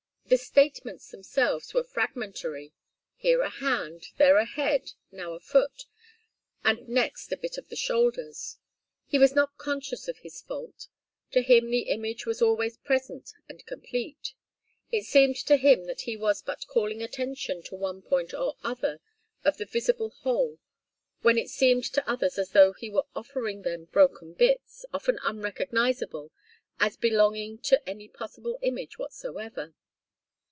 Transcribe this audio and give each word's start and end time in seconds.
The 0.27 0.37
statements 0.37 1.11
themselves 1.11 1.73
were 1.73 1.83
fragmentary: 1.83 2.71
here 3.17 3.41
a 3.41 3.49
hand, 3.49 4.11
there 4.15 4.37
a 4.37 4.45
head, 4.45 4.91
now 5.11 5.33
a 5.33 5.41
foot, 5.41 5.87
and 6.63 6.87
next 6.87 7.33
a 7.33 7.35
bit 7.37 7.57
of 7.57 7.67
the 7.67 7.75
shoulders. 7.75 8.57
He 9.05 9.19
was 9.19 9.35
not 9.35 9.57
conscious 9.57 10.07
of 10.07 10.19
his 10.19 10.39
fault. 10.41 10.87
To 11.31 11.41
him 11.41 11.69
the 11.69 11.81
image 11.89 12.25
was 12.25 12.41
always 12.41 12.77
present 12.77 13.33
and 13.49 13.65
complete. 13.65 14.33
It 14.89 15.03
seemed 15.03 15.35
to 15.47 15.57
him 15.57 15.83
that 15.83 16.01
he 16.03 16.15
was 16.15 16.41
but 16.41 16.65
calling 16.65 17.03
attention 17.03 17.61
to 17.63 17.75
one 17.75 18.01
point 18.01 18.33
or 18.33 18.55
another 18.63 19.01
of 19.43 19.57
the 19.57 19.65
visible 19.65 20.11
whole, 20.11 20.59
when 21.23 21.37
it 21.37 21.49
seemed 21.49 21.83
to 21.91 22.09
others 22.09 22.37
as 22.39 22.51
though 22.51 22.71
he 22.71 22.89
were 22.89 23.05
offering 23.13 23.63
them 23.63 23.89
broken 23.91 24.31
bits, 24.31 24.85
often 24.93 25.19
unrecognizable 25.23 26.31
as 26.79 26.95
belonging 26.95 27.57
to 27.57 27.81
any 27.85 28.07
possible 28.07 28.59
image 28.61 28.97
whatsoever. 28.97 29.73